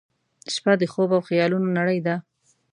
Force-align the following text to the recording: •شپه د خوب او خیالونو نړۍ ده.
•شپه 0.53 0.73
د 0.81 0.83
خوب 0.91 1.09
او 1.15 1.21
خیالونو 1.29 1.67
نړۍ 1.79 1.99
ده. 2.05 2.15